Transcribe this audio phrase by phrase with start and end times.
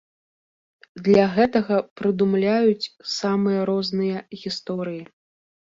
[1.07, 5.03] Для гэтага прыдумляюць самыя розныя гісторыі.